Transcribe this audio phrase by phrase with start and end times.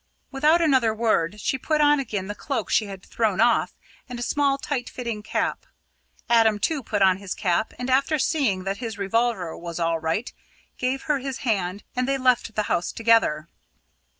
[0.31, 3.73] Without another word, she put on again the cloak she had thrown off,
[4.09, 5.67] and a small, tight fitting cap.
[6.27, 10.33] Adam too put on his cap, and, after seeing that his revolver was all right,
[10.79, 13.47] gave her his hand, and they left the house together.